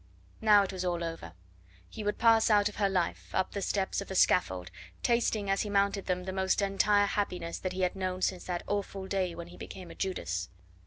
Now 0.41 0.63
it 0.63 0.73
was 0.73 0.83
all 0.83 1.03
over. 1.03 1.33
He 1.87 2.03
would 2.03 2.17
pass 2.17 2.49
out 2.49 2.67
of 2.67 2.77
her 2.77 2.89
life, 2.89 3.29
up 3.35 3.51
the 3.51 3.61
steps 3.61 4.01
of 4.01 4.07
the 4.07 4.15
scaffold, 4.15 4.71
tasting 5.03 5.47
as 5.47 5.61
he 5.61 5.69
mounted 5.69 6.07
them 6.07 6.23
the 6.23 6.33
most 6.33 6.59
entire 6.59 7.05
happiness 7.05 7.59
that 7.59 7.73
he 7.73 7.81
had 7.81 7.95
known 7.95 8.23
since 8.23 8.45
that 8.45 8.63
awful 8.65 9.05
day 9.05 9.35
when 9.35 9.49
he 9.49 9.57
became 9.57 9.91
a 9.91 9.95
Judas. 9.95 10.49